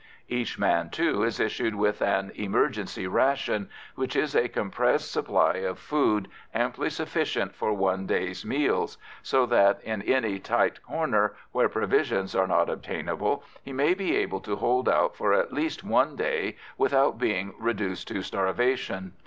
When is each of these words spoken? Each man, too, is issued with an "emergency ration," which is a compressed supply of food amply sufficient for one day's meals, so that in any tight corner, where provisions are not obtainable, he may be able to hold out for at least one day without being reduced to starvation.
Each 0.29 0.57
man, 0.57 0.89
too, 0.89 1.21
is 1.21 1.39
issued 1.39 1.75
with 1.75 2.01
an 2.01 2.31
"emergency 2.33 3.05
ration," 3.05 3.69
which 3.93 4.15
is 4.15 4.33
a 4.33 4.49
compressed 4.49 5.11
supply 5.11 5.57
of 5.57 5.77
food 5.77 6.27
amply 6.55 6.89
sufficient 6.89 7.53
for 7.53 7.71
one 7.75 8.07
day's 8.07 8.43
meals, 8.43 8.97
so 9.21 9.45
that 9.45 9.79
in 9.83 10.01
any 10.01 10.39
tight 10.39 10.81
corner, 10.81 11.35
where 11.51 11.69
provisions 11.69 12.35
are 12.35 12.47
not 12.47 12.67
obtainable, 12.67 13.43
he 13.61 13.73
may 13.73 13.93
be 13.93 14.15
able 14.15 14.39
to 14.39 14.55
hold 14.55 14.89
out 14.89 15.15
for 15.15 15.33
at 15.33 15.53
least 15.53 15.83
one 15.83 16.15
day 16.15 16.57
without 16.79 17.19
being 17.19 17.53
reduced 17.59 18.07
to 18.07 18.23
starvation. 18.23 19.13